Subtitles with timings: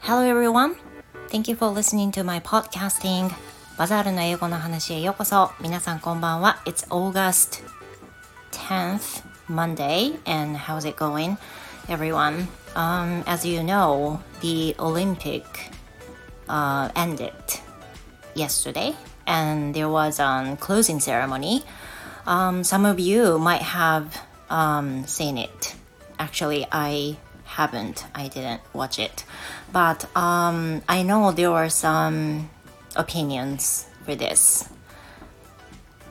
[0.00, 0.76] Hello everyone!
[1.28, 3.30] Thank you for listening to my podcasting.
[3.76, 5.50] バザールの英語の話へようこそ。
[5.60, 6.62] 皆さんこんばんは。
[6.64, 7.62] It's August
[8.52, 11.36] 10th, Monday, and how's it going,
[11.88, 12.46] everyone?
[12.74, 15.44] Um, as you know, the Olympic
[16.48, 17.32] uh, ended
[18.34, 18.94] yesterday,
[19.26, 21.64] and there was a closing ceremony.
[22.25, 25.75] Um, some of you might have um, seen it.
[26.17, 28.05] Actually, I haven't.
[28.13, 29.25] I didn't watch it.
[29.71, 32.49] But um, I know there were some
[32.95, 34.69] opinions for this.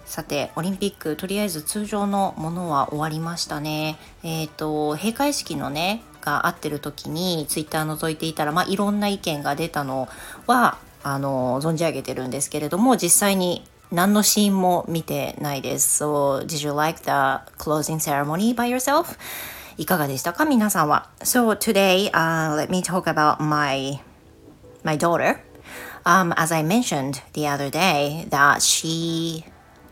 [0.05, 3.97] さて、オリンピック、とりあえず通常のものは終わりましたね。
[4.23, 10.09] えっ、ー、と、閉会式のね、があってる時に、ツイッター覗いていたら、まあ、いろんな意見が出たの
[10.47, 16.04] は、あの、存じ上げてるんですけれども、実際に何のシーンも見てないです。
[16.04, 19.18] So, did you like the closing ceremony by yourself?
[19.78, 21.10] いかがでしたか皆さんは。
[21.20, 24.02] So today,、uh, let me talk about my,
[24.84, 25.40] my daughter.
[26.04, 29.46] Um, as I mentioned the other day, that she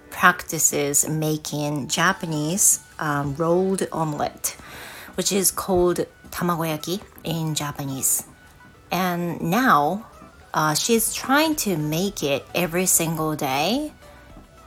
[0.10, 4.56] practices making Japanese um, rolled omelette,
[5.16, 8.24] which is called tamagoyaki in Japanese.
[8.92, 10.06] And now
[10.53, 13.93] uh, she's trying to make it every single day.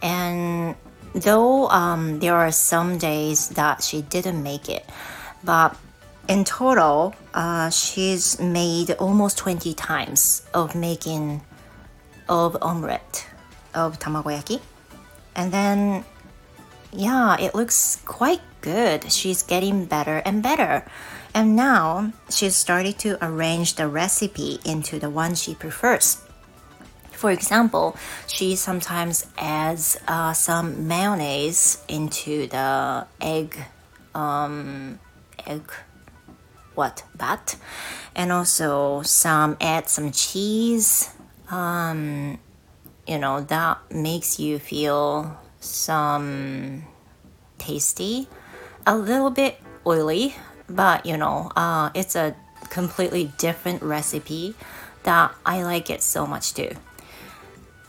[0.01, 0.75] And
[1.13, 4.85] though um, there are some days that she didn't make it,
[5.43, 5.75] but
[6.27, 11.41] in total, uh, she's made almost 20 times of making
[12.29, 13.27] of omelette
[13.73, 14.61] of tamagoyaki.
[15.35, 16.05] And then,
[16.91, 19.11] yeah, it looks quite good.
[19.11, 20.85] She's getting better and better.
[21.33, 26.21] And now she's started to arrange the recipe into the one she prefers.
[27.11, 27.95] For example,
[28.27, 33.57] she sometimes adds uh, some mayonnaise into the egg,
[34.13, 34.99] um,
[35.47, 35.71] egg,
[36.75, 37.55] what bat,
[38.15, 41.09] and also some add some cheese.
[41.49, 42.39] Um,
[43.07, 46.83] you know that makes you feel some
[47.57, 48.27] tasty,
[48.85, 50.35] a little bit oily,
[50.69, 52.35] but you know, uh, it's a
[52.69, 54.55] completely different recipe
[55.03, 56.77] that I like it so much too.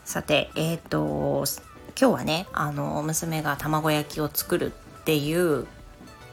[0.03, 1.45] さて、えっ、ー、と、
[1.99, 5.65] 今日はね、あの、娘が卵焼きを作るっていう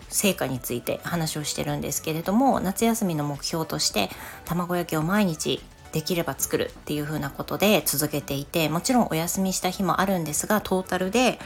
[0.09, 4.11] 成果について話をしてるんですけれども、夏休みの目標として
[4.45, 11.39] 卵焼きを毎日できれば作るっていう風なことで続けていて、もちろんお休みした日もあるんですが、トータルで、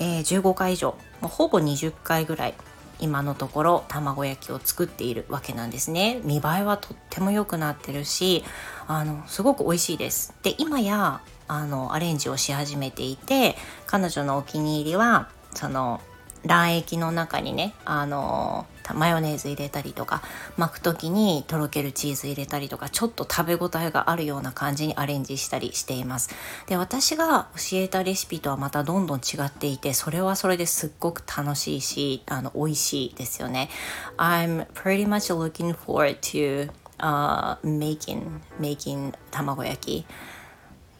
[0.00, 2.54] えー、15回以上、もうほぼ20回ぐらい
[3.04, 6.20] 今のところ卵焼きを作っているわけなんですね。
[6.24, 8.42] 見栄えはとっても良くなってるし
[8.86, 10.34] あのすごく美味しいです。
[10.42, 13.56] で今やあのアレンジをし始めていて
[13.86, 16.00] 彼女のお気に入りはその
[16.46, 20.22] 卵液の中にねあのマヨネーズ入れたりとか
[20.58, 26.28] 巻く時にとろけるチーズ入れたりとかちょっと食べ応えがあるような感じにアレンジしたりしています。
[26.66, 33.70] で私が教えたレシピとはまたどんどん違っていてそれはそれですっごく楽しいしあの美味しいですよね。
[34.18, 40.06] I'm pretty much looking forward to、uh, making making 卵焼き。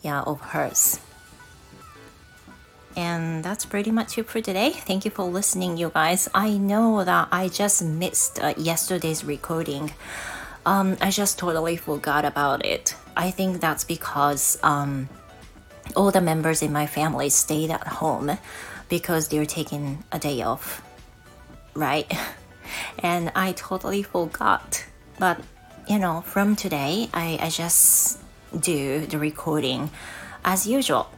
[0.02, 1.13] Yeah, of hers.
[2.96, 4.70] And that's pretty much it for today.
[4.70, 6.28] Thank you for listening, you guys.
[6.34, 9.92] I know that I just missed uh, yesterday's recording.
[10.64, 12.94] Um, I just totally forgot about it.
[13.16, 15.08] I think that's because um,
[15.96, 18.38] all the members in my family stayed at home
[18.88, 20.82] because they're taking a day off,
[21.74, 22.10] right?
[23.00, 24.84] And I totally forgot.
[25.18, 25.38] But
[25.86, 28.18] you know, from today, I, I just
[28.58, 29.90] do the recording
[30.44, 31.08] as usual.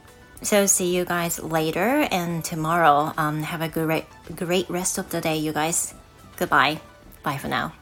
[0.47, 3.13] So see you guys later and tomorrow.
[3.19, 5.93] Um, have a great great rest of the day, you guys.
[6.39, 6.79] Goodbye.
[7.25, 7.75] Bye for now.